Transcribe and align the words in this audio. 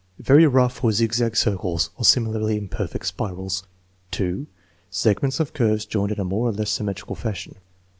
Very 0.17 0.47
rough 0.47 0.83
or 0.83 0.91
zigzag 0.91 1.35
circles 1.37 1.91
or 1.95 2.03
similarly 2.03 2.57
imperfect 2.57 3.05
spirals. 3.05 3.67
2. 4.09 4.47
Segments 4.89 5.39
of 5.39 5.53
curves 5.53 5.85
joined 5.85 6.11
in 6.11 6.19
a 6.19 6.25
more 6.25 6.49
or 6.49 6.53
less 6.53 6.71
symmetrical 6.71 7.13
fashion. 7.15 7.53